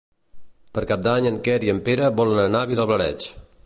[0.77, 3.35] Per Cap d'Any en Quer i en Pere volen anar a Vilablareix.